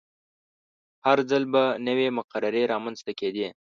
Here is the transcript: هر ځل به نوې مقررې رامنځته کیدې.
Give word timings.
هر 1.05 1.17
ځل 1.29 1.43
به 1.53 1.63
نوې 1.87 2.07
مقررې 2.17 2.63
رامنځته 2.73 3.11
کیدې. 3.19 3.47